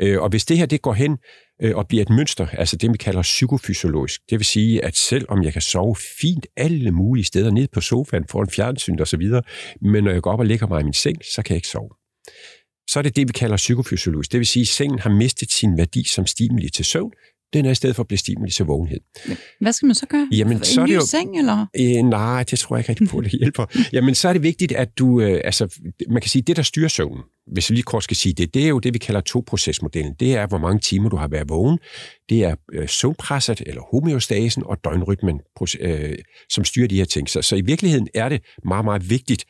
[0.00, 1.18] Øh, og hvis det her det går hen
[1.62, 4.20] øh, og bliver et mønster, altså det, vi kalder psykofysiologisk.
[4.30, 8.24] Det vil sige, at selvom jeg kan sove fint alle mulige steder, ned på sofaen,
[8.30, 9.42] foran fjernsyn og så videre,
[9.80, 11.68] men når jeg går op og lægger mig i min seng, så kan jeg ikke
[11.68, 11.90] sove.
[12.90, 14.32] Så er det det, vi kalder psykofysiologisk.
[14.32, 17.12] Det vil sige, at sengen har mistet sin værdi som stimuli til søvn,
[17.52, 19.00] den er i stedet for at blive stimuli til vågenhed.
[19.60, 20.28] Hvad skal man så gøre?
[20.32, 21.66] Jamen, en så er det jo, seng, eller?
[21.80, 23.66] Øh, nej, det tror jeg ikke rigtig på, det hjælper.
[23.92, 25.20] Jamen, så er det vigtigt, at du...
[25.20, 28.32] Øh, altså, man kan sige, det, der styrer søvnen, hvis vi lige kort skal sige
[28.32, 30.14] det, det er jo det, vi kalder to-procesmodellen.
[30.20, 31.78] Det er, hvor mange timer du har været vågen.
[32.28, 35.40] Det er øh, søvnpresset, eller homeostasen, og døgnrytmen,
[35.80, 37.28] øh, som styrer de her ting.
[37.30, 39.44] Så, så i virkeligheden er det meget, meget vigtigt,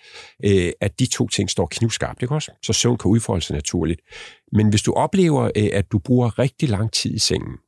[0.44, 2.52] øh, at de to ting står knivskarpt, ikke også?
[2.62, 4.00] Så søvn kan udfolde sig naturligt.
[4.52, 7.58] Men hvis du oplever, øh, at du bruger rigtig lang tid i sengen,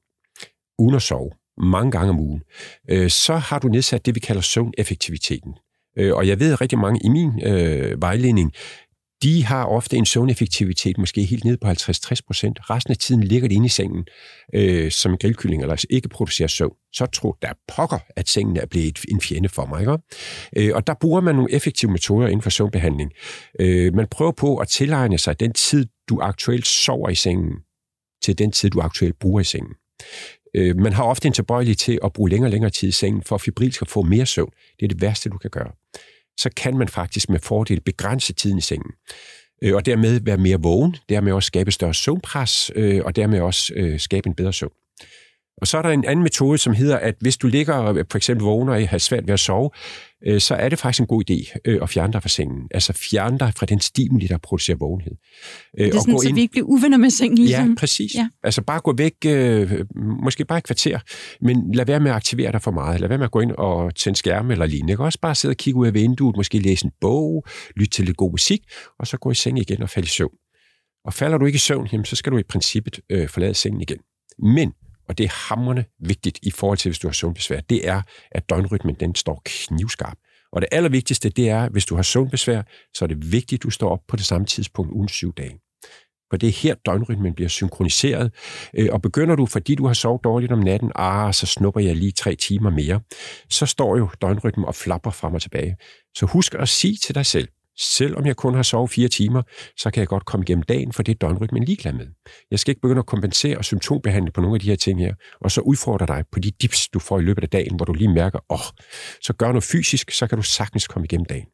[0.79, 2.43] uden at sove, mange gange om ugen,
[2.91, 5.55] øh, så har du nedsat det, vi kalder søvneffektiviteten.
[5.99, 8.53] Øh, og jeg ved, at rigtig mange i min øh, vejledning,
[9.23, 12.71] de har ofte en søvneffektivitet, måske helt ned på 50-60 procent.
[12.71, 14.07] Resten af tiden ligger de inde i sengen
[14.55, 16.75] øh, som en grillkylling, eller altså ikke producerer søvn.
[16.93, 19.81] Så tror der pokker, at sengen er blevet en fjende for mig.
[19.81, 19.99] Ikke?
[20.57, 23.11] Øh, og der bruger man nogle effektive metoder inden for søvnbehandling.
[23.61, 27.53] Øh, man prøver på at tilegne sig den tid, du aktuelt sover i sengen,
[28.23, 29.75] til den tid, du aktuelt bruger i sengen.
[30.55, 33.23] Øh, man har ofte en tilbøjelighed til at bruge længere og længere tid i sengen,
[33.23, 34.51] for at fibril skal få mere søvn.
[34.81, 35.71] Det er det værste, du kan gøre.
[36.37, 38.93] Så kan man faktisk med fordel begrænse tiden i sengen.
[39.62, 43.73] Øh, og dermed være mere vågen, dermed også skabe større søvnpres, øh, og dermed også
[43.77, 44.73] øh, skabe en bedre søvn.
[45.57, 48.17] Og så er der en anden metode, som hedder, at hvis du ligger øh, for
[48.17, 49.71] eksempel vågner og har svært ved at sove,
[50.27, 52.69] øh, så er det faktisk en god idé øh, at fjerne dig fra sengen.
[52.71, 55.13] Altså fjerne dig fra den stimuli, der producerer vågenhed.
[55.79, 56.35] Øh, det er sådan, så ind...
[56.35, 57.39] vi ikke bliver uvenner med sengen?
[57.39, 57.69] Ligesom.
[57.69, 58.15] Ja, præcis.
[58.15, 58.29] Ja.
[58.43, 59.15] Altså bare gå væk,
[60.23, 60.99] måske bare et kvarter,
[61.41, 63.01] men lad være med at aktivere dig for meget.
[63.01, 64.93] Lad være med at gå ind og tænde skærme eller lignende.
[64.93, 65.05] Ikke?
[65.05, 67.45] Også bare sidde og kigge ud af vinduet, måske læse en bog,
[67.77, 68.61] lytte til lidt god musik,
[68.99, 70.35] og så gå i seng igen og falde i søvn.
[71.05, 73.81] Og falder du ikke i søvn, jamen, så skal du i princippet øh, forlade sengen
[73.81, 73.99] igen.
[74.39, 74.73] Men
[75.09, 78.49] og det er hammerne vigtigt i forhold til, hvis du har søvnbesvær, det er, at
[78.51, 80.19] døgnrytmen den står knivskarp.
[80.53, 82.62] Og det allervigtigste, det er, hvis du har søvnbesvær,
[82.95, 85.59] så er det vigtigt, at du står op på det samme tidspunkt uden syv dage.
[86.31, 88.33] For det er her, døgnrytmen bliver synkroniseret.
[88.75, 91.97] Øh, og begynder du, fordi du har sovet dårligt om natten, ah, så snupper jeg
[91.97, 93.01] lige tre timer mere,
[93.51, 95.77] så står jo døgnrytmen og flapper frem og tilbage.
[96.17, 99.43] Så husk at sige til dig selv, Selvom jeg kun har sovet fire timer,
[99.77, 102.07] så kan jeg godt komme igennem dagen, for det er døgnrytmen ligeglad med.
[102.51, 105.15] Jeg skal ikke begynde at kompensere og symptombehandle på nogle af de her ting her,
[105.41, 107.93] og så udfordre dig på de dips, du får i løbet af dagen, hvor du
[107.93, 108.67] lige mærker, åh, oh,
[109.21, 111.47] så gør noget fysisk, så kan du sagtens komme igennem dagen.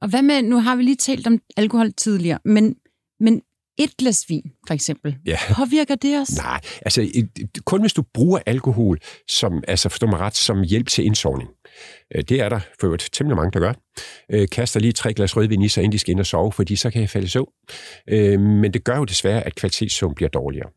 [0.00, 2.74] Og hvad med, nu har vi lige talt om alkohol tidligere, men,
[3.20, 3.42] men
[3.78, 5.16] et glas vin, for eksempel.
[5.26, 5.38] Ja.
[5.56, 6.36] Påvirker det os?
[6.36, 7.22] Nej, altså
[7.64, 11.50] kun hvis du bruger alkohol, som, altså forstår mig ret, som hjælp til indsovning.
[12.14, 13.72] Øh, det er der for øvrigt temmelig mange, der gør.
[14.30, 16.76] Øh, kaster lige tre glas rødvin i sig, inden de skal ind og sove, fordi
[16.76, 17.48] så kan jeg falde i søvn.
[18.08, 20.70] Øh, men det gør jo desværre, at kvalitetssøvn bliver dårligere.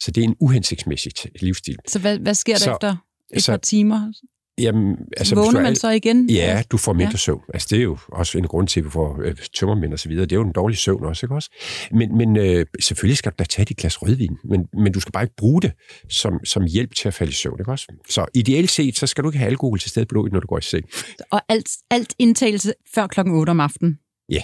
[0.00, 1.76] Så det er en uhensigtsmæssig livsstil.
[1.88, 2.96] Så hvad, hvad sker der så, efter
[3.34, 4.12] et så, par timer?
[4.58, 6.30] Jamen, altså, Vågner man så igen?
[6.30, 7.16] Ja, du får mindre ja.
[7.16, 7.40] søvn.
[7.54, 10.08] Altså, det er jo også en grund til, at vi får øh, tømmermænd og så
[10.08, 10.24] videre.
[10.26, 11.50] Det er jo en dårlig søvn også, ikke også?
[11.92, 15.12] Men, men øh, selvfølgelig skal du da tage dit glas rødvin, men, men du skal
[15.12, 15.72] bare ikke bruge det
[16.10, 17.86] som, som hjælp til at falde i søvn, ikke også?
[18.08, 20.58] Så ideelt set, så skal du ikke have alkohol til stede blodet, når du går
[20.58, 20.84] i seng.
[21.30, 23.98] Og alt, alt indtagelse før klokken 8 om aftenen?
[24.30, 24.42] Ja.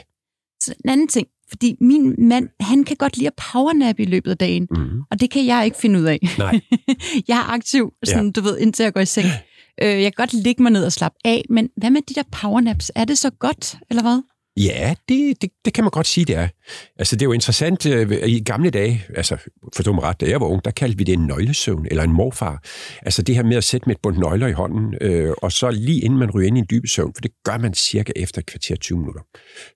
[0.62, 4.30] Så en anden ting, Fordi min mand, han kan godt lide at powernap i løbet
[4.30, 5.00] af dagen, Mm.
[5.10, 6.18] og det kan jeg ikke finde ud af.
[6.38, 6.60] Nej.
[7.28, 8.30] jeg er aktiv, sådan, ja.
[8.30, 9.26] du ved, indtil jeg går i seng.
[9.82, 12.22] Øh, jeg kan godt ligge mig ned og slappe af, men hvad med de der
[12.32, 12.92] powernaps?
[12.94, 14.22] Er det så godt, eller hvad?
[14.56, 16.48] Ja, det, det, det kan man godt sige, det er.
[16.98, 17.86] Altså, det er jo interessant.
[17.86, 19.36] Øh, I gamle dage, altså,
[19.76, 22.12] forstå mig ret, da jeg var ung, der kaldte vi det en nøglesøvn, eller en
[22.12, 22.62] morfar.
[23.02, 25.70] Altså det her med at sætte med et bundt nøgler i hånden, øh, og så
[25.70, 28.38] lige inden man ryger ind i en dyb søvn, for det gør man cirka efter
[28.38, 29.20] et kvarter 20 minutter.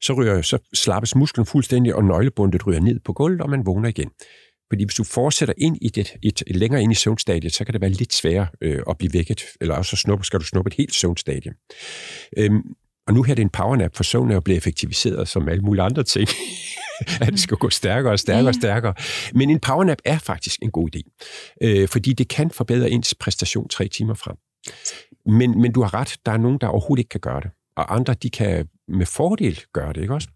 [0.00, 3.88] Så, ryger, så slappes musklen fuldstændig, og nøglebundet ryger ned på gulvet, og man vågner
[3.88, 4.11] igen.
[4.74, 7.72] Fordi hvis du fortsætter ind i det, et, et længere ind i søvnstadiet, så kan
[7.72, 10.74] det være lidt sværere øh, at blive vækket, eller også snuppe, skal du snuppe et
[10.74, 11.52] helt søvnstadie.
[12.37, 12.62] Øhm,
[13.06, 15.62] og nu her er det en powernap, for søvn er jo blevet effektiviseret som alle
[15.62, 16.28] mulige andre ting.
[17.20, 18.94] at det skal gå stærkere og stærkere og stærkere.
[19.34, 21.26] Men en powernap er faktisk en god idé,
[21.62, 24.37] øh, fordi det kan forbedre ens præstation tre timer frem.
[25.26, 27.50] Men, men du har ret, der er nogen, der overhovedet ikke kan gøre det.
[27.76, 30.28] Og andre, de kan med fordel gøre det, ikke også?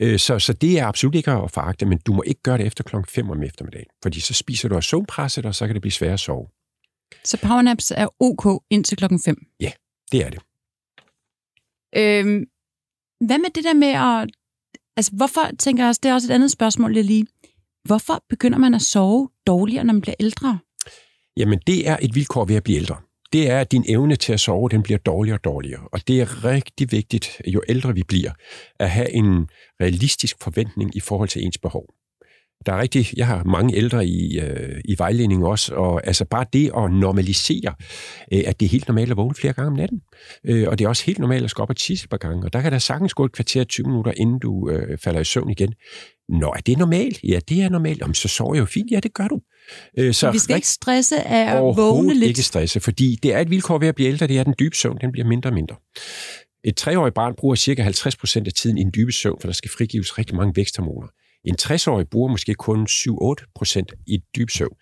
[0.00, 2.66] Øh, så, så det er absolut ikke at foragte, men du må ikke gøre det
[2.66, 5.82] efter klokken 5 om eftermiddagen, fordi så spiser du af søvnpresset, og så kan det
[5.82, 6.48] blive svært at sove.
[7.24, 9.36] Så powernaps er ok indtil klokken 5.
[10.12, 10.40] Det er det.
[11.96, 12.44] Øhm,
[13.26, 14.30] hvad med det der med at...
[14.96, 17.26] Altså, hvorfor, tænker jeg også, det er også et andet spørgsmål, lige...
[17.84, 20.58] Hvorfor begynder man at sove dårligere, når man bliver ældre?
[21.36, 22.96] Jamen, det er et vilkår ved at blive ældre.
[23.34, 25.88] Det er, at din evne til at sove, den bliver dårligere og dårligere.
[25.92, 28.30] Og det er rigtig vigtigt, jo ældre vi bliver,
[28.80, 29.48] at have en
[29.80, 31.84] realistisk forventning i forhold til ens behov.
[32.66, 36.46] Der er rigtig, jeg har mange ældre i, øh, i vejledning også, og altså bare
[36.52, 37.74] det at normalisere,
[38.32, 40.00] øh, at det er helt normalt at vågne flere gange om natten.
[40.44, 42.44] Øh, og det er også helt normalt at gå op og tisse et par gange.
[42.44, 45.24] Og der kan der sagtens gå et kvarter 20 minutter, inden du øh, falder i
[45.24, 45.74] søvn igen.
[46.28, 47.20] Nå, er det normalt?
[47.24, 48.00] Ja, det er normalt.
[48.00, 48.90] Jamen, så sover jeg jo fint.
[48.90, 49.40] Ja, det gør du.
[49.98, 52.28] Øh, Så vi skal ikke stresse af at vågne lidt.
[52.28, 54.54] ikke stresse, fordi det er et vilkår ved at blive ældre, det er, at den
[54.58, 55.76] dybe søvn den bliver mindre og mindre.
[56.64, 59.52] Et treårigt barn bruger cirka 50 procent af tiden i en dybe søvn, for der
[59.52, 61.08] skal frigives rigtig mange væksthormoner.
[61.44, 64.76] En 60-årig bruger måske kun 7-8 procent i dyb søvn.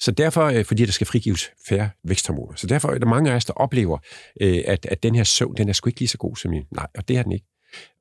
[0.00, 2.54] Så derfor, øh, fordi der skal frigives færre væksthormoner.
[2.56, 3.98] Så derfor er der mange af os, der oplever,
[4.40, 6.62] øh, at, at den her søvn, den er sgu ikke lige så god som min.
[6.74, 7.46] Nej, og det er den ikke.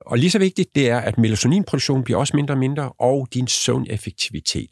[0.06, 3.48] Og lige så vigtigt, det er, at melatoninproduktionen bliver også mindre og mindre, og din
[3.48, 4.68] søvneffektivitet.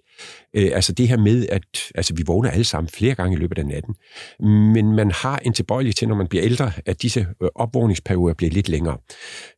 [0.53, 3.57] Øh, altså det her med, at altså vi vågner alle sammen flere gange i løbet
[3.57, 3.95] af natten,
[4.73, 8.51] men man har en tilbøjelighed til, når man bliver ældre, at disse øh, opvågningsperioder bliver
[8.51, 8.97] lidt længere.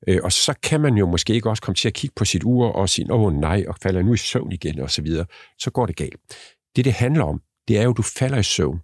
[0.07, 2.43] Øh, og så kan man jo måske ikke også komme til at kigge på sit
[2.43, 5.25] ur og sige, åh oh, nej, og falder nu i søvn igen, og så videre.
[5.59, 6.15] Så går det galt.
[6.75, 8.79] Det, det handler om, det er jo, at du falder i søvn,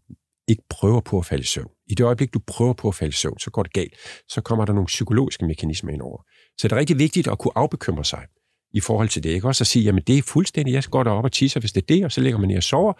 [0.47, 1.69] ikke prøver på at falde i søvn.
[1.87, 3.93] I det øjeblik, du prøver på at falde i søvn, så går det galt.
[4.29, 6.21] Så kommer der nogle psykologiske mekanismer ind over.
[6.57, 8.25] Så det er rigtig vigtigt at kunne afbekymre sig
[8.73, 9.29] i forhold til det.
[9.29, 9.47] Ikke?
[9.47, 11.85] Også at sige, jamen det er fuldstændig, jeg går derop og tisser, hvis det er
[11.85, 12.93] det, og så ligger man ned og sover.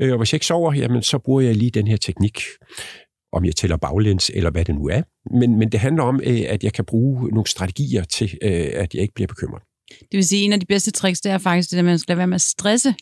[0.00, 2.40] Øh, og hvis jeg ikke sover, jamen så bruger jeg lige den her teknik,
[3.32, 5.02] om jeg tæller baglæns, eller hvad det nu er.
[5.38, 8.94] Men, men det handler om, øh, at jeg kan bruge nogle strategier til, øh, at
[8.94, 9.62] jeg ikke bliver bekymret.
[9.88, 12.12] Det vil sige, en af de bedste tricks, det er faktisk det at man skal
[12.12, 12.94] lade være med at stresse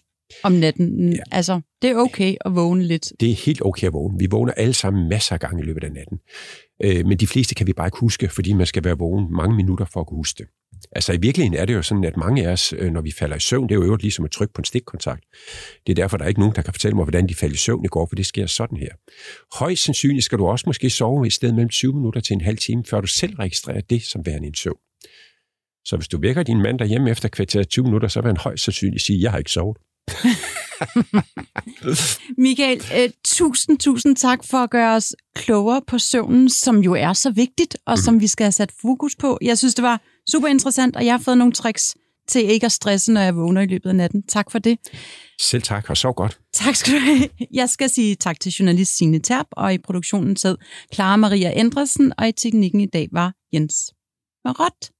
[0.42, 1.12] om natten.
[1.12, 1.18] Ja.
[1.33, 3.12] Altså, det er okay at vågne lidt.
[3.20, 4.18] Det er helt okay at vågne.
[4.18, 6.18] Vi vågner alle sammen masser af gange i løbet af natten.
[6.83, 9.57] Øh, men de fleste kan vi bare ikke huske, fordi man skal være vågen mange
[9.57, 10.47] minutter for at kunne huske det.
[10.92, 13.37] Altså i virkeligheden er det jo sådan, at mange af os, øh, når vi falder
[13.37, 15.25] i søvn, det er jo øvrigt ligesom at trykke på en stikkontakt.
[15.87, 17.57] Det er derfor, der er ikke nogen, der kan fortælle mig, hvordan de falder i
[17.57, 18.88] søvn i går, for det sker sådan her.
[19.59, 22.59] Højst sandsynligt skal du også måske sove et sted mellem 20 minutter til en halv
[22.59, 24.79] time, før du selv registrerer det som værende en søvn.
[25.85, 28.64] Så hvis du vækker din mand derhjemme efter kvarter 20 minutter, så vil han højst
[28.64, 29.77] sandsynligt sige, jeg har ikke sovet.
[32.38, 37.12] Michael, øh, tusind, tusind tak for at gøre os klogere på søvnen, som jo er
[37.12, 39.38] så vigtigt, og som vi skal have sat fokus på.
[39.43, 41.97] Jeg synes, det var super interessant, og jeg har fået nogle tricks
[42.29, 44.23] til ikke at stresse, når jeg vågner i løbet af natten.
[44.23, 44.79] Tak for det.
[45.40, 46.38] Selv tak, og sov godt.
[46.53, 47.29] Tak skal du have.
[47.53, 50.57] Jeg skal sige tak til journalist Signe Terp, og i produktionen sad
[50.95, 53.75] Clara Maria Andresen, og i teknikken i dag var Jens
[54.45, 54.93] Marot.